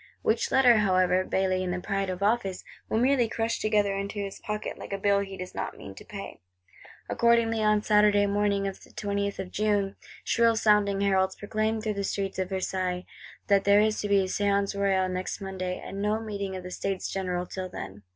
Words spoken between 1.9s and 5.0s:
of office, will merely crush together into his pocket, like a